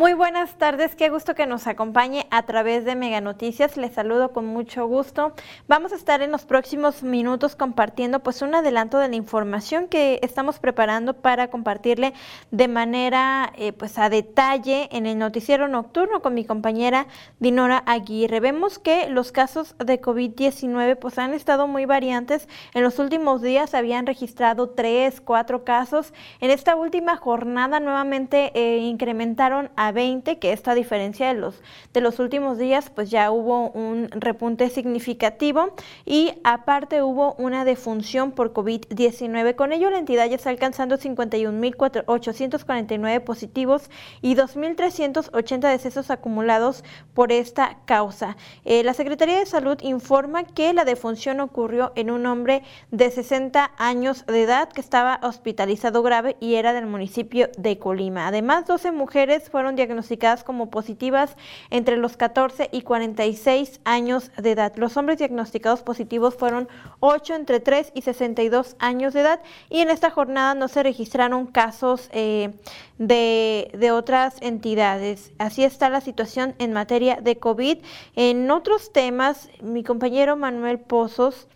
Muy 0.00 0.14
buenas 0.14 0.56
tardes, 0.56 0.96
qué 0.96 1.10
gusto 1.10 1.34
que 1.34 1.44
nos 1.44 1.66
acompañe 1.66 2.26
a 2.30 2.44
través 2.44 2.86
de 2.86 2.94
Mega 2.94 3.20
Noticias. 3.20 3.76
Les 3.76 3.92
saludo 3.92 4.32
con 4.32 4.46
mucho 4.46 4.86
gusto. 4.86 5.34
Vamos 5.68 5.92
a 5.92 5.96
estar 5.96 6.22
en 6.22 6.30
los 6.30 6.46
próximos 6.46 7.02
minutos 7.02 7.54
compartiendo 7.54 8.20
pues 8.20 8.40
un 8.40 8.54
adelanto 8.54 8.96
de 8.96 9.10
la 9.10 9.16
información 9.16 9.88
que 9.88 10.18
estamos 10.22 10.58
preparando 10.58 11.12
para 11.12 11.50
compartirle 11.50 12.14
de 12.50 12.66
manera 12.66 13.52
eh, 13.58 13.74
pues 13.74 13.98
a 13.98 14.08
detalle 14.08 14.88
en 14.90 15.04
el 15.04 15.18
noticiero 15.18 15.68
nocturno 15.68 16.22
con 16.22 16.32
mi 16.32 16.46
compañera 16.46 17.06
Dinora 17.38 17.82
Aguirre. 17.84 18.40
Vemos 18.40 18.78
que 18.78 19.06
los 19.10 19.32
casos 19.32 19.74
de 19.76 20.00
COVID-19 20.00 20.96
pues 20.96 21.18
han 21.18 21.34
estado 21.34 21.66
muy 21.66 21.84
variantes. 21.84 22.48
En 22.72 22.84
los 22.84 22.98
últimos 22.98 23.42
días 23.42 23.74
habían 23.74 24.06
registrado 24.06 24.70
tres, 24.70 25.20
cuatro 25.20 25.62
casos. 25.62 26.14
En 26.40 26.50
esta 26.50 26.74
última 26.74 27.18
jornada 27.18 27.80
nuevamente 27.80 28.50
eh, 28.54 28.78
incrementaron 28.78 29.68
a 29.76 29.89
20, 29.92 30.38
que 30.38 30.52
esta 30.52 30.74
diferencia 30.74 31.28
de 31.28 31.34
los, 31.34 31.62
de 31.92 32.00
los 32.00 32.18
últimos 32.18 32.58
días, 32.58 32.90
pues 32.90 33.10
ya 33.10 33.30
hubo 33.30 33.70
un 33.70 34.08
repunte 34.10 34.68
significativo 34.70 35.74
y 36.04 36.32
aparte 36.44 37.02
hubo 37.02 37.34
una 37.34 37.64
defunción 37.64 38.32
por 38.32 38.52
COVID-19. 38.52 39.54
Con 39.54 39.72
ello, 39.72 39.88
la 39.90 39.98
entidad 39.98 40.28
ya 40.28 40.34
está 40.36 40.50
alcanzando 40.50 40.98
51.849 40.98 43.24
positivos 43.24 43.90
y 44.20 44.34
2.380 44.34 45.70
decesos 45.70 46.10
acumulados 46.10 46.84
por 47.14 47.32
esta 47.32 47.78
causa. 47.84 48.36
Eh, 48.64 48.82
la 48.84 48.94
Secretaría 48.94 49.38
de 49.38 49.46
Salud 49.46 49.78
informa 49.82 50.44
que 50.44 50.72
la 50.72 50.84
defunción 50.84 51.40
ocurrió 51.40 51.92
en 51.96 52.10
un 52.10 52.26
hombre 52.26 52.62
de 52.90 53.10
60 53.10 53.72
años 53.78 54.24
de 54.26 54.42
edad 54.42 54.68
que 54.68 54.80
estaba 54.80 55.20
hospitalizado 55.22 56.02
grave 56.02 56.36
y 56.40 56.54
era 56.54 56.72
del 56.72 56.86
municipio 56.86 57.48
de 57.58 57.78
Colima. 57.78 58.26
Además, 58.26 58.66
12 58.66 58.92
mujeres 58.92 59.50
fueron 59.50 59.76
diagnosticadas 59.80 60.44
como 60.44 60.70
positivas 60.70 61.36
entre 61.70 61.96
los 61.96 62.16
14 62.16 62.68
y 62.70 62.82
46 62.82 63.80
años 63.84 64.30
de 64.36 64.50
edad. 64.50 64.74
Los 64.76 64.96
hombres 64.96 65.18
diagnosticados 65.18 65.82
positivos 65.82 66.34
fueron 66.34 66.68
8 67.00 67.34
entre 67.34 67.60
3 67.60 67.92
y 67.94 68.02
62 68.02 68.76
años 68.78 69.14
de 69.14 69.20
edad 69.20 69.40
y 69.70 69.80
en 69.80 69.88
esta 69.88 70.10
jornada 70.10 70.54
no 70.54 70.68
se 70.68 70.82
registraron 70.82 71.46
casos 71.46 72.10
eh, 72.12 72.50
de, 72.98 73.70
de 73.72 73.90
otras 73.90 74.36
entidades. 74.42 75.32
Así 75.38 75.64
está 75.64 75.88
la 75.88 76.02
situación 76.02 76.54
en 76.58 76.72
materia 76.72 77.16
de 77.22 77.38
COVID. 77.38 77.78
En 78.16 78.50
otros 78.50 78.92
temas, 78.92 79.48
mi 79.62 79.82
compañero 79.82 80.36
Manuel 80.36 80.78
Pozos 80.78 81.46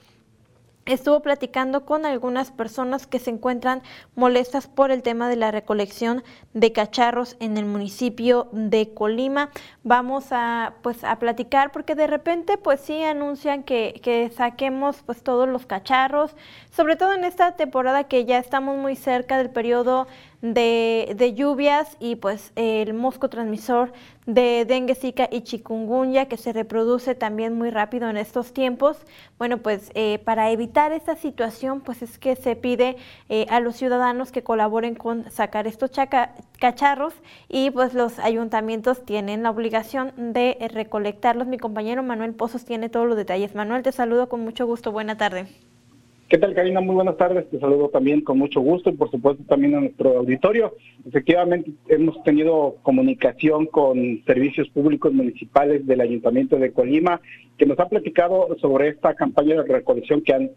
estuvo 0.87 1.21
platicando 1.21 1.85
con 1.85 2.07
algunas 2.07 2.51
personas 2.51 3.07
que 3.07 3.19
se 3.19 3.31
encuentran 3.31 3.83
molestas 4.15 4.67
por 4.67 4.91
el 4.91 5.03
tema 5.03 5.29
de 5.29 5.37
la 5.37 5.51
recolección 5.51 6.23
de 6.53 6.73
cacharros 6.73 7.37
en 7.41 7.57
el 7.57 7.65
municipio 7.65 8.49
de 8.53 8.93
Colima. 8.93 9.51
Vamos 9.83 10.27
a 10.31 10.75
pues 10.83 11.05
a 11.05 11.19
platicar 11.19 11.73
porque 11.73 11.95
de 11.95 12.07
repente 12.07 12.59
pues 12.59 12.81
sí 12.81 13.03
anuncian 13.03 13.63
que, 13.63 14.01
que 14.03 14.31
saquemos 14.31 15.03
pues 15.05 15.23
todos 15.23 15.49
los 15.49 15.67
cacharros, 15.67 16.35
sobre 16.71 16.97
todo 16.97 17.13
en 17.13 17.25
esta 17.25 17.57
temporada 17.57 18.05
que 18.05 18.25
ya 18.25 18.39
estamos 18.39 18.77
muy 18.77 18.97
cerca 18.97 19.39
del 19.39 19.51
periodo 19.51 20.07
de, 20.45 21.15
de, 21.17 21.33
lluvias 21.33 21.97
y 22.01 22.17
pues 22.17 22.53
el 22.55 22.93
mosco 22.93 23.31
transmisor 23.31 23.95
de 24.27 24.67
dengue, 24.67 24.95
zika 24.95 25.27
y 25.33 25.41
chikungunya 25.41 26.27
que 26.27 26.37
se 26.37 26.53
reproduce 26.53 27.15
también 27.15 27.55
muy 27.55 27.71
rápido 27.71 28.11
en 28.11 28.19
estos 28.19 28.53
tiempos. 28.53 28.99
Bueno, 29.39 29.59
pues 29.59 29.91
eh, 29.95 30.19
para 30.19 30.51
evitar 30.51 30.93
esta 30.93 31.17
situación, 31.17 31.81
pues 31.81 32.03
es 32.03 32.19
que 32.19 32.37
se 32.37 32.57
pide 32.57 32.97
eh, 33.31 33.47
a 33.49 33.61
los 33.61 33.77
ciudadanos 33.77 34.33
que 34.33 34.43
colaboren 34.43 34.95
con 34.95 35.31
sacar 35.31 35.67
estos 35.67 35.91
cacharros 36.61 37.15
y 37.49 37.71
pues 37.71 37.95
los 37.95 38.19
ayuntamientos 38.19 39.03
tienen 39.07 39.43
la 39.43 39.51
obligación 39.51 40.13
de 40.35 40.59
recolectarlos. 40.75 41.47
Mi 41.47 41.57
compañero 41.57 42.03
Manuel 42.03 42.35
Pozos 42.35 42.67
tiene 42.67 42.91
todos 42.91 43.07
los 43.07 43.17
detalles. 43.17 43.55
Manuel, 43.55 43.83
te 43.83 43.93
saludo 43.93 44.29
con 44.29 44.41
mucho 44.41 44.67
gusto. 44.67 44.93
Buena 44.93 45.17
tarde. 45.17 45.47
¿Qué 46.29 46.39
tal, 46.39 46.55
Karina? 46.55 46.81
Muy 46.81 46.95
buenas 46.95 47.19
tardes. 47.19 47.49
Te 47.51 47.61
saludo 47.61 47.91
también 47.91 48.23
con 48.23 48.39
mucho 48.39 48.61
gusto 48.61 48.89
y, 48.89 48.95
por 48.95 49.11
supuesto, 49.11 49.45
también 49.47 49.75
a 49.75 49.81
nuestro 49.81 50.19
auditorio. 50.19 50.75
Efectivamente, 51.07 51.71
hemos 51.89 52.23
tenido 52.25 52.77
comunicación 52.83 53.67
con 53.67 54.25
servicios 54.25 54.69
públicos 54.71 55.13
municipales 55.13 55.87
del 55.87 56.01
Ayuntamiento 56.01 56.57
de 56.57 56.73
Colima, 56.73 57.21
que 57.59 57.67
nos 57.67 57.79
ha 57.79 57.91
platicado 57.91 58.57
sobre 58.59 58.89
esta 58.89 59.15
campaña 59.15 59.57
de 59.57 59.71
recolección 59.71 60.23
que, 60.23 60.33
han, 60.33 60.51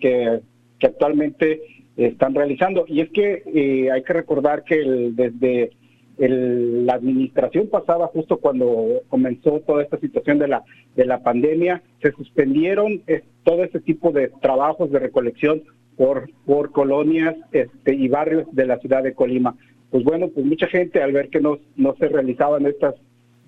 actualmente 0.82 1.62
están 1.98 2.34
realizando. 2.34 2.86
Y 2.88 3.02
es 3.02 3.10
que 3.10 3.44
eh, 3.46 3.92
hay 3.92 4.04
que 4.04 4.14
recordar 4.14 4.64
que 4.64 4.78
desde 5.12 5.72
la 6.18 6.94
administración 6.94 7.68
pasada, 7.68 8.08
justo 8.08 8.38
cuando 8.38 9.02
comenzó 9.08 9.60
toda 9.62 9.84
esta 9.84 10.00
situación 10.00 10.40
de 10.40 10.48
la, 10.48 10.64
de 10.96 11.06
la 11.06 11.22
pandemia, 11.22 11.84
se 12.02 12.12
suspendieron 12.12 13.04
todo 13.44 13.64
este 13.64 13.80
tipo 13.80 14.12
de 14.12 14.30
trabajos 14.42 14.92
de 14.92 15.00
recolección 15.00 15.62
por, 15.96 16.30
por 16.46 16.72
colonias 16.72 17.36
este, 17.52 17.94
y 17.94 18.08
barrios 18.08 18.48
de 18.52 18.66
la 18.66 18.80
ciudad 18.80 19.04
de 19.04 19.14
Colima. 19.14 19.56
Pues 19.92 20.04
bueno, 20.04 20.30
pues 20.30 20.46
mucha 20.46 20.68
gente 20.68 21.02
al 21.02 21.12
ver 21.12 21.30
que 21.30 21.40
no, 21.40 21.60
no 21.76 21.96
se 21.96 22.08
realizaban 22.08 22.66
estas, 22.66 22.96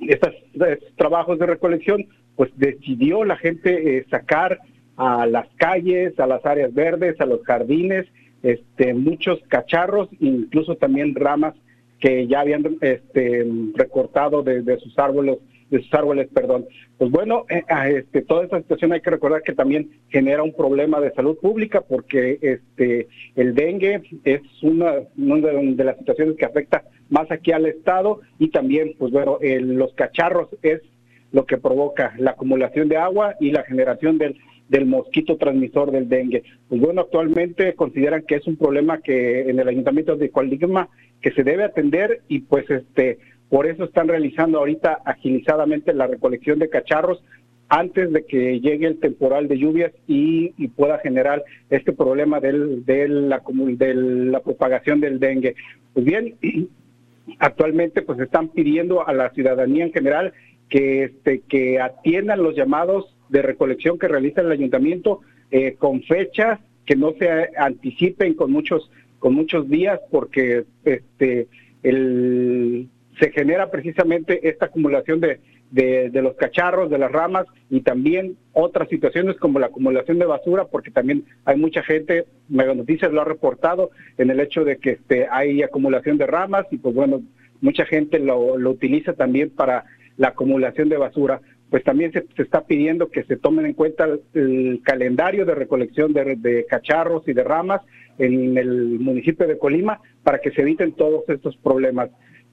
estas, 0.01 0.33
estos 0.53 0.95
trabajos 0.95 1.39
de 1.39 1.47
recolección, 1.47 2.07
pues 2.35 2.51
decidió 2.55 3.23
la 3.25 3.37
gente 3.37 3.97
eh, 3.97 4.05
sacar 4.09 4.59
a 4.95 5.25
las 5.25 5.47
calles, 5.55 6.19
a 6.19 6.27
las 6.27 6.45
áreas 6.45 6.73
verdes, 6.73 7.19
a 7.19 7.25
los 7.25 7.41
jardines, 7.43 8.05
este, 8.43 8.93
muchos 8.93 9.39
cacharros, 9.47 10.09
incluso 10.19 10.75
también 10.75 11.15
ramas 11.15 11.55
que 11.99 12.27
ya 12.27 12.41
habían 12.41 12.77
este, 12.81 13.47
recortado 13.75 14.43
de, 14.43 14.77
sus 14.79 14.97
árboles 14.97 15.37
de 15.69 15.83
sus 15.83 15.93
árboles, 15.93 16.27
perdón. 16.33 16.65
Pues 16.97 17.11
bueno, 17.11 17.45
eh, 17.47 17.63
este, 17.95 18.23
toda 18.23 18.43
esta 18.43 18.59
situación 18.59 18.91
hay 18.91 19.01
que 19.01 19.11
recordar 19.11 19.43
que 19.43 19.53
también 19.53 19.91
genera 20.09 20.41
un 20.41 20.53
problema 20.53 20.99
de 20.99 21.11
salud 21.13 21.37
pública 21.37 21.81
porque 21.81 22.39
este, 22.41 23.07
el 23.35 23.53
dengue 23.53 24.01
es 24.23 24.41
una, 24.63 24.93
de, 25.15 25.83
las 25.83 25.97
situaciones 25.99 26.37
que 26.37 26.45
afecta 26.45 26.85
más 27.09 27.29
aquí 27.29 27.51
al 27.51 27.67
Estado 27.67 28.21
y 28.39 28.49
también, 28.49 28.95
pues 28.97 29.11
bueno, 29.11 29.37
los 29.41 29.93
cacharros 29.93 30.49
es 30.63 30.81
lo 31.31 31.45
que 31.45 31.57
provoca 31.57 32.15
la 32.17 32.31
acumulación 32.31 32.89
de 32.89 32.97
agua 32.97 33.35
y 33.39 33.51
la 33.51 33.63
generación 33.63 34.17
del, 34.17 34.35
del 34.69 34.85
mosquito 34.85 35.35
transmisor 35.37 35.91
del 35.91 36.07
dengue. 36.07 36.43
Pues 36.69 36.79
bueno, 36.79 37.01
actualmente 37.01 37.73
consideran 37.73 38.23
que 38.25 38.35
es 38.35 38.47
un 38.47 38.55
problema 38.55 39.01
que 39.01 39.49
en 39.49 39.59
el 39.59 39.67
ayuntamiento 39.67 40.15
de 40.15 40.29
Colima 40.29 40.87
que 41.21 41.31
se 41.31 41.43
debe 41.43 41.63
atender 41.63 42.21
y 42.29 42.39
pues 42.39 42.69
este 42.69 43.17
por 43.49 43.65
eso 43.65 43.85
están 43.85 44.07
realizando 44.07 44.59
ahorita 44.59 44.99
agilizadamente 45.03 45.91
la 45.93 46.05
recolección 46.05 46.59
de 46.59 46.69
cacharros 46.69 47.23
antes 47.67 48.11
de 48.11 48.23
que 48.25 48.59
llegue 48.59 48.87
el 48.87 48.99
temporal 48.99 49.47
de 49.47 49.57
lluvias 49.57 49.91
y, 50.07 50.49
pueda 50.69 50.99
generar 50.99 51.43
este 51.69 51.93
problema 51.93 52.39
del, 52.39 52.85
de, 52.85 53.07
la, 53.07 53.41
de 53.45 53.93
la 53.95 54.39
propagación 54.39 55.01
del 55.01 55.19
dengue. 55.19 55.55
Pues 55.93 56.05
bien, 56.05 56.35
actualmente 57.39 58.01
pues 58.01 58.19
están 58.19 58.49
pidiendo 58.49 59.07
a 59.07 59.13
la 59.13 59.31
ciudadanía 59.31 59.85
en 59.85 59.93
general 59.93 60.33
que, 60.69 61.05
este, 61.05 61.41
que 61.41 61.79
atiendan 61.79 62.43
los 62.43 62.55
llamados 62.55 63.15
de 63.29 63.41
recolección 63.41 63.97
que 63.97 64.07
realiza 64.07 64.41
el 64.41 64.51
ayuntamiento 64.51 65.21
eh, 65.51 65.75
con 65.77 66.01
fechas 66.03 66.59
que 66.85 66.95
no 66.95 67.13
se 67.19 67.49
anticipen 67.57 68.33
con 68.33 68.51
muchos 68.51 68.89
con 69.19 69.33
muchos 69.33 69.69
días 69.69 69.99
porque 70.09 70.65
este 70.85 71.47
el, 71.83 72.89
se 73.19 73.31
genera 73.31 73.69
precisamente 73.69 74.47
esta 74.47 74.67
acumulación 74.67 75.19
de, 75.19 75.39
de, 75.71 76.21
los 76.21 76.35
cacharros, 76.35 76.89
de 76.89 76.97
las 76.97 77.11
ramas 77.11 77.45
y 77.69 77.81
también 77.81 78.37
otras 78.53 78.89
situaciones 78.89 79.37
como 79.37 79.59
la 79.59 79.67
acumulación 79.67 80.19
de 80.19 80.25
basura, 80.25 80.65
porque 80.65 80.91
también 80.91 81.25
hay 81.45 81.57
mucha 81.57 81.83
gente, 81.83 82.25
Mega 82.47 82.73
Noticias 82.73 83.11
lo 83.11 83.21
ha 83.21 83.25
reportado, 83.25 83.91
en 84.17 84.29
el 84.29 84.39
hecho 84.39 84.63
de 84.63 84.77
que 84.77 84.91
este, 84.91 85.27
hay 85.29 85.61
acumulación 85.61 86.17
de 86.17 86.27
ramas 86.27 86.65
y 86.71 86.77
pues 86.77 86.95
bueno, 86.95 87.21
mucha 87.61 87.85
gente 87.85 88.19
lo, 88.19 88.57
lo 88.57 88.71
utiliza 88.71 89.13
también 89.13 89.49
para 89.49 89.85
la 90.17 90.29
acumulación 90.29 90.89
de 90.89 90.97
basura 90.97 91.41
pues 91.69 91.83
también 91.83 92.11
se, 92.11 92.25
está 92.41 92.65
pidiendo 92.65 93.09
que 93.09 93.23
se 93.23 93.37
tomen 93.37 93.65
en 93.65 93.73
cuenta 93.73 94.07
el, 94.33 94.81
calendario 94.83 95.45
de 95.45 95.55
recolección 95.55 96.13
de, 96.13 96.65
cacharros 96.67 97.27
y 97.27 97.33
de 97.33 97.43
ramas 97.43 97.81
en 98.17 98.57
el 98.57 98.99
municipio 98.99 99.47
de 99.47 99.57
Colima 99.57 100.01
para 100.23 100.39
que 100.39 100.51
se 100.51 100.61
eviten 100.61 100.93
todos 100.93 101.27
estos 101.29 101.55
problemas. 101.57 102.09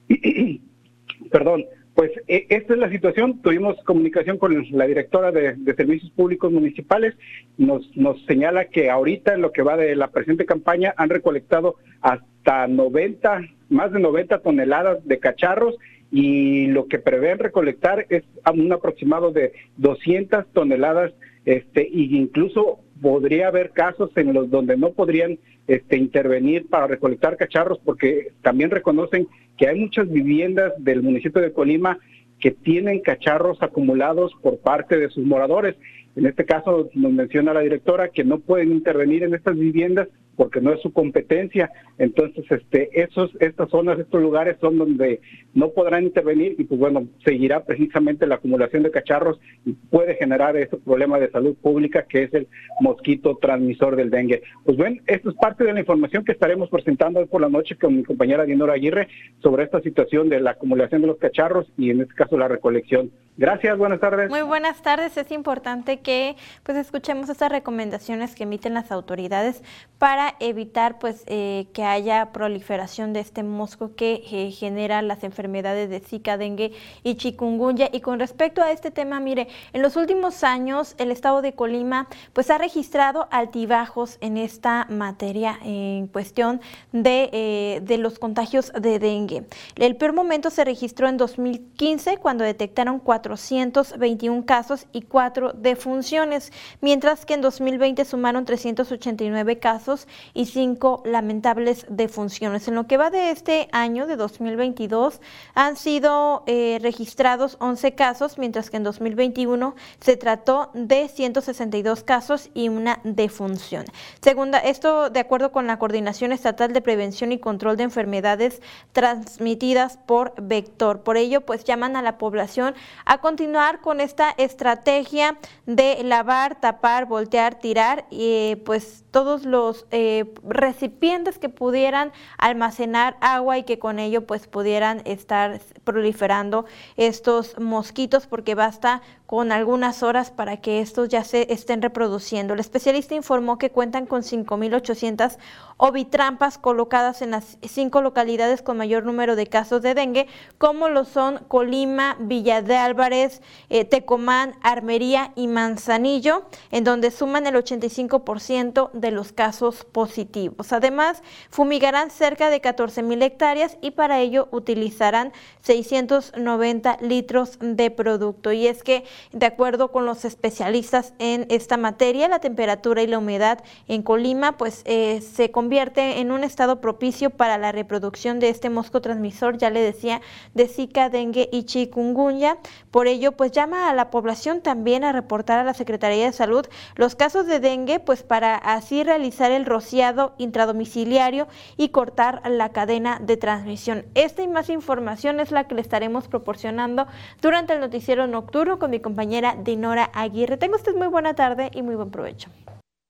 Perdón, 1.31 1.65
pues 1.95 2.11
e, 2.27 2.45
esta 2.49 2.73
es 2.73 2.79
la 2.79 2.91
situación. 2.91 3.41
Tuvimos 3.41 3.75
comunicación 3.83 4.37
con 4.37 4.65
la 4.71 4.85
directora 4.85 5.31
de, 5.31 5.55
Servicios 5.75 6.11
Públicos 6.11 6.51
Municipales. 6.51 7.15
Nos, 7.57 7.89
nos 7.97 8.23
señala 8.25 8.65
que 8.65 8.91
ahorita 8.91 9.33
en 9.33 9.41
lo 9.41 9.51
que 9.51 9.63
va 9.63 9.77
de 9.77 9.95
la 9.95 10.11
presente 10.11 10.45
campaña 10.45 10.93
han 10.95 11.09
recolectado 11.09 11.75
hasta 12.01 12.67
90, 12.67 13.41
más 13.69 13.91
de 13.91 13.99
90 13.99 14.39
toneladas 14.39 15.05
de 15.07 15.17
cacharros 15.17 15.75
y 16.11 16.67
lo 16.67 16.87
que 16.87 16.99
prevén 16.99 17.39
recolectar 17.39 18.05
es 18.09 18.23
un 18.53 18.71
aproximado 18.71 19.31
de 19.31 19.53
200 19.77 20.45
toneladas 20.53 21.13
este, 21.45 21.87
y 21.89 22.17
incluso 22.17 22.79
podría 23.01 23.47
haber 23.47 23.71
casos 23.71 24.11
en 24.15 24.33
los 24.33 24.49
donde 24.49 24.77
no 24.77 24.91
podrían 24.91 25.37
este, 25.67 25.97
intervenir 25.97 26.67
para 26.67 26.87
recolectar 26.87 27.37
cacharros 27.37 27.79
porque 27.83 28.31
también 28.41 28.71
reconocen 28.71 29.27
que 29.57 29.67
hay 29.67 29.79
muchas 29.79 30.09
viviendas 30.09 30.73
del 30.77 31.03
municipio 31.03 31.41
de 31.41 31.51
Colima 31.51 31.99
que 32.39 32.51
tienen 32.51 33.01
cacharros 33.01 33.61
acumulados 33.61 34.31
por 34.41 34.59
parte 34.59 34.97
de 34.97 35.09
sus 35.09 35.25
moradores. 35.25 35.75
En 36.15 36.25
este 36.25 36.45
caso 36.45 36.89
nos 36.93 37.11
menciona 37.11 37.53
la 37.53 37.61
directora 37.61 38.09
que 38.09 38.23
no 38.23 38.39
pueden 38.39 38.71
intervenir 38.71 39.23
en 39.23 39.33
estas 39.33 39.57
viviendas 39.57 40.07
porque 40.37 40.61
no 40.61 40.71
es 40.71 40.81
su 40.81 40.93
competencia. 40.93 41.69
Entonces, 41.97 42.45
este, 42.49 42.89
esos, 43.01 43.31
estas 43.41 43.69
zonas, 43.69 43.99
estos 43.99 44.21
lugares 44.21 44.55
son 44.61 44.77
donde 44.77 45.19
no 45.53 45.71
podrán 45.71 46.03
intervenir 46.03 46.55
y 46.57 46.63
pues 46.63 46.79
bueno, 46.79 47.07
seguirá 47.25 47.65
precisamente 47.65 48.27
la 48.27 48.35
acumulación 48.35 48.83
de 48.83 48.91
cacharros 48.91 49.39
y 49.65 49.73
puede 49.73 50.15
generar 50.15 50.55
ese 50.55 50.77
problema 50.77 51.19
de 51.19 51.31
salud 51.31 51.55
pública 51.55 52.05
que 52.07 52.23
es 52.23 52.33
el 52.33 52.47
mosquito 52.79 53.37
transmisor 53.41 53.95
del 53.95 54.11
dengue. 54.11 54.43
Pues 54.63 54.77
bueno, 54.77 55.01
esto 55.07 55.31
es 55.31 55.35
parte 55.35 55.63
de 55.63 55.73
la 55.73 55.79
información 55.79 56.23
que 56.23 56.31
estaremos 56.31 56.69
presentando 56.69 57.19
hoy 57.19 57.25
por 57.25 57.41
la 57.41 57.49
noche 57.49 57.75
con 57.75 57.97
mi 57.97 58.03
compañera 58.03 58.45
Dinora 58.45 58.73
Aguirre 58.73 59.07
sobre 59.41 59.63
esta 59.63 59.81
situación 59.81 60.29
de 60.29 60.39
la 60.39 60.51
acumulación 60.51 61.01
de 61.01 61.07
los 61.07 61.17
cacharros 61.17 61.65
y 61.77 61.89
en 61.89 62.01
este 62.01 62.13
caso 62.13 62.37
la 62.37 62.47
recolección. 62.47 63.11
Gracias, 63.37 63.77
buenas 63.77 63.99
tardes. 63.99 64.29
Muy 64.29 64.41
buenas 64.41 64.81
tardes. 64.81 65.15
Es 65.15 65.31
importante 65.31 65.99
que 65.99 66.35
pues 66.63 66.75
escuchemos 66.77 67.29
estas 67.29 67.51
recomendaciones 67.51 68.33
que 68.33 68.43
emiten 68.43 68.73
las 68.73 68.91
autoridades 68.91 69.63
para 69.99 70.26
evitar 70.39 70.99
pues 70.99 71.23
eh, 71.27 71.67
que 71.73 71.83
haya 71.83 72.31
proliferación 72.31 73.13
de 73.13 73.19
este 73.19 73.43
mosco 73.43 73.95
que 73.95 74.23
eh, 74.31 74.51
genera 74.51 75.01
las 75.01 75.23
enfermedades 75.23 75.89
de 75.89 75.99
Zika, 75.99 76.37
dengue 76.37 76.73
y 77.03 77.15
chikungunya. 77.15 77.89
Y 77.91 78.01
con 78.01 78.19
respecto 78.19 78.61
a 78.61 78.71
este 78.71 78.91
tema, 78.91 79.19
mire, 79.19 79.47
en 79.73 79.81
los 79.81 79.95
últimos 79.95 80.43
años 80.43 80.95
el 80.97 81.11
estado 81.11 81.41
de 81.41 81.53
Colima 81.53 82.07
pues 82.33 82.49
ha 82.49 82.57
registrado 82.57 83.27
altibajos 83.31 84.17
en 84.21 84.37
esta 84.37 84.85
materia 84.89 85.59
en 85.63 86.07
cuestión 86.07 86.61
de, 86.91 87.29
eh, 87.31 87.81
de 87.83 87.97
los 87.97 88.19
contagios 88.19 88.71
de 88.73 88.99
dengue. 88.99 89.45
El 89.75 89.95
peor 89.95 90.13
momento 90.13 90.49
se 90.49 90.63
registró 90.63 91.07
en 91.07 91.17
2015 91.17 92.17
cuando 92.17 92.43
detectaron 92.43 92.99
421 92.99 94.45
casos 94.45 94.87
y 94.91 95.01
4 95.01 95.53
defunciones, 95.53 96.51
mientras 96.81 97.25
que 97.25 97.33
en 97.33 97.41
2020 97.41 98.05
sumaron 98.05 98.45
389 98.45 99.59
casos 99.59 100.07
y 100.33 100.45
cinco 100.45 101.01
lamentables 101.05 101.85
defunciones. 101.89 102.67
En 102.67 102.75
lo 102.75 102.87
que 102.87 102.97
va 102.97 103.09
de 103.09 103.31
este 103.31 103.67
año, 103.71 104.07
de 104.07 104.15
2022, 104.15 105.21
han 105.53 105.75
sido 105.75 106.43
eh, 106.45 106.79
registrados 106.81 107.57
11 107.59 107.95
casos, 107.95 108.37
mientras 108.37 108.69
que 108.69 108.77
en 108.77 108.83
2021 108.83 109.75
se 109.99 110.17
trató 110.17 110.69
de 110.73 111.07
162 111.07 112.03
casos 112.03 112.49
y 112.53 112.69
una 112.69 112.99
defunción. 113.03 113.85
Segunda, 114.21 114.59
esto 114.59 115.09
de 115.09 115.19
acuerdo 115.19 115.51
con 115.51 115.67
la 115.67 115.79
Coordinación 115.79 116.31
Estatal 116.31 116.73
de 116.73 116.81
Prevención 116.81 117.31
y 117.31 117.39
Control 117.39 117.77
de 117.77 117.83
Enfermedades 117.83 118.61
transmitidas 118.91 119.97
por 119.97 120.33
vector. 120.41 121.01
Por 121.01 121.17
ello, 121.17 121.41
pues 121.41 121.63
llaman 121.63 121.95
a 121.95 122.01
la 122.01 122.17
población 122.17 122.75
a 123.05 123.19
continuar 123.19 123.81
con 123.81 124.01
esta 124.01 124.33
estrategia 124.37 125.37
de 125.65 126.03
lavar, 126.03 126.59
tapar, 126.59 127.05
voltear, 127.05 127.59
tirar, 127.59 128.05
y 128.09 128.27
eh, 128.27 128.61
pues 128.65 129.03
todos 129.11 129.45
los 129.45 129.85
eh, 129.91 130.06
recipientes 130.43 131.39
que 131.39 131.49
pudieran 131.49 132.11
almacenar 132.37 133.17
agua 133.21 133.57
y 133.57 133.63
que 133.63 133.79
con 133.79 133.99
ello 133.99 134.25
pues 134.25 134.47
pudieran 134.47 135.01
estar 135.05 135.59
proliferando 135.83 136.65
estos 136.95 137.59
mosquitos 137.59 138.27
porque 138.27 138.55
basta 138.55 139.01
con 139.27 139.51
algunas 139.51 140.03
horas 140.03 140.31
para 140.31 140.57
que 140.57 140.79
estos 140.79 141.09
ya 141.09 141.23
se 141.23 141.51
estén 141.51 141.81
reproduciendo. 141.81 142.53
El 142.53 142.61
especialista 142.61 143.13
informó 143.13 143.57
que 143.57 143.71
cuentan 143.71 144.05
con 144.05 144.21
5.800 144.21 145.37
ovitrampas 145.75 146.57
colocadas 146.57 147.21
en 147.21 147.31
las 147.31 147.57
cinco 147.61 148.01
localidades 148.01 148.61
con 148.61 148.77
mayor 148.77 149.05
número 149.05 149.35
de 149.35 149.47
casos 149.47 149.81
de 149.81 149.93
dengue, 149.93 150.27
como 150.57 150.89
lo 150.89 151.05
son 151.05 151.39
Colima, 151.49 152.15
Villa 152.19 152.61
de 152.61 152.77
Álvarez, 152.77 153.41
eh, 153.69 153.85
Tecomán, 153.85 154.55
Armería 154.63 155.33
y 155.35 155.47
Manzanillo, 155.47 156.47
en 156.71 156.83
donde 156.83 157.11
suman 157.11 157.47
el 157.47 157.55
85% 157.55 158.91
de 158.93 159.11
los 159.11 159.33
casos 159.33 159.85
positivos. 159.97 160.73
Además, 160.73 161.23
fumigarán 161.49 162.11
cerca 162.11 162.51
de 162.51 162.61
14.000 162.61 163.23
hectáreas 163.23 163.79
y 163.81 163.89
para 163.89 164.19
ello 164.19 164.47
utilizarán 164.51 165.33
690 165.63 166.99
litros 167.01 167.57
de 167.61 167.89
producto. 167.89 168.51
Y 168.51 168.67
es 168.67 168.83
que 168.83 169.05
de 169.31 169.47
acuerdo 169.47 169.91
con 169.91 170.05
los 170.05 170.23
especialistas 170.23 171.15
en 171.17 171.47
esta 171.49 171.77
materia, 171.77 172.27
la 172.27 172.37
temperatura 172.37 173.01
y 173.01 173.07
la 173.07 173.17
humedad 173.17 173.63
en 173.87 174.03
Colima 174.03 174.55
pues 174.55 174.83
eh, 174.85 175.19
se 175.21 175.49
convierte 175.49 176.19
en 176.19 176.31
un 176.31 176.43
estado 176.43 176.79
propicio 176.79 177.31
para 177.31 177.57
la 177.57 177.71
reproducción 177.71 178.39
de 178.39 178.49
este 178.49 178.69
mosco 178.69 179.01
transmisor, 179.01 179.57
ya 179.57 179.71
le 179.71 179.81
decía, 179.81 180.21
de 180.53 180.67
Zika, 180.67 181.09
dengue 181.09 181.49
y 181.51 181.63
chikungunya. 181.63 182.59
Por 182.91 183.07
ello, 183.07 183.31
pues 183.31 183.51
llama 183.51 183.89
a 183.89 183.95
la 183.95 184.11
población 184.11 184.61
también 184.61 185.03
a 185.03 185.11
reportar 185.11 185.57
a 185.57 185.63
la 185.63 185.73
Secretaría 185.73 186.25
de 186.25 186.33
Salud 186.33 186.67
los 186.93 187.15
casos 187.15 187.47
de 187.47 187.59
dengue, 187.59 187.99
pues 187.99 188.21
para 188.21 188.57
así 188.57 189.03
realizar 189.03 189.51
el 189.51 189.65
rociado 189.77 190.33
intradomiciliario 190.39 191.47
y 191.77 191.89
cortar 191.89 192.41
la 192.49 192.69
cadena 192.69 193.19
de 193.21 193.37
transmisión. 193.37 194.07
Esta 194.15 194.41
y 194.41 194.47
más 194.47 194.69
información 194.69 195.39
es 195.39 195.51
la 195.51 195.67
que 195.67 195.75
le 195.75 195.81
estaremos 195.81 196.27
proporcionando 196.27 197.05
durante 197.43 197.73
el 197.73 197.79
noticiero 197.79 198.25
nocturno 198.25 198.79
con 198.79 198.89
mi 198.89 198.99
compañera 198.99 199.55
Dinora 199.55 200.09
Aguirre. 200.15 200.57
Tengo 200.57 200.77
usted 200.77 200.95
muy 200.95 201.07
buena 201.07 201.35
tarde 201.35 201.69
y 201.75 201.83
muy 201.83 201.93
buen 201.93 202.09
provecho. 202.09 202.49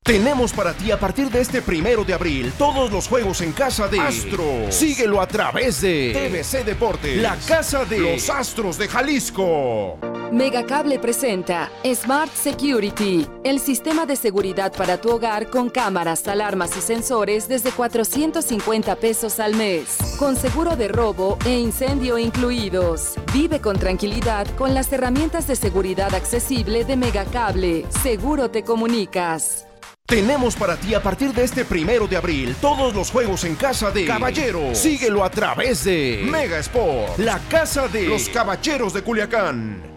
Tenemos 0.04 0.52
para 0.52 0.74
ti 0.74 0.92
a 0.92 1.00
partir 1.00 1.30
de 1.30 1.40
este 1.40 1.62
primero 1.62 2.04
de 2.04 2.14
abril 2.14 2.52
todos 2.58 2.92
los 2.92 3.08
juegos 3.08 3.40
en 3.42 3.54
casa 3.54 3.88
de 3.88 4.00
Astro. 4.00 4.70
Síguelo 4.70 5.22
a 5.22 5.28
través 5.28 5.82
de 5.82 6.14
TVC 6.14 6.66
Deportes, 6.66 7.22
la 7.22 7.38
casa 7.48 7.86
de 7.86 8.00
los 8.00 8.30
Astros 8.30 8.78
de 8.78 8.88
Jalisco. 8.90 9.98
Megacable 10.32 11.00
presenta 11.00 11.72
Smart 11.96 12.34
Security, 12.34 13.26
el 13.46 13.60
sistema 13.60 14.06
de 14.06 14.18
seguridad 14.18 14.74
para 14.74 15.00
tu 15.00 15.10
hogar 15.10 15.50
con 15.50 15.70
cámaras, 15.70 16.28
alarmas 16.28 16.76
y 16.76 16.82
sensores 16.82 17.48
desde 17.48 17.72
450 17.72 18.96
pesos 18.98 19.40
al 19.40 19.56
mes, 19.56 19.98
con 20.20 20.36
seguro 20.36 20.76
de 20.76 20.90
robo 20.90 21.38
e 21.46 21.58
incendio 21.58 22.18
incluidos. 22.18 23.14
Vive 23.34 23.62
con 23.62 23.80
tranquilidad 23.80 24.48
con 24.58 24.74
las 24.74 24.92
herramientas 24.92 25.48
de 25.48 25.56
seguridad 25.56 26.14
accesible 26.14 26.84
de 26.84 26.98
Megacable. 26.98 27.86
Seguro 28.04 28.52
te 28.52 28.64
comunicas. 28.64 29.66
Tenemos 30.06 30.56
para 30.56 30.78
ti 30.78 30.94
a 30.94 31.02
partir 31.02 31.34
de 31.34 31.44
este 31.44 31.66
primero 31.66 32.08
de 32.08 32.18
abril 32.18 32.56
todos 32.62 32.94
los 32.94 33.12
juegos 33.12 33.44
en 33.46 33.56
casa 33.56 33.92
de 33.92 34.06
Caballeros. 34.06 34.78
Síguelo 34.78 35.24
a 35.24 35.30
través 35.30 35.84
de 35.84 36.26
Mega 36.30 36.60
Sport, 36.60 37.18
la 37.18 37.40
casa 37.50 37.88
de 37.88 38.08
los 38.08 38.30
Caballeros 38.30 38.94
de 38.94 39.02
Culiacán. 39.02 39.97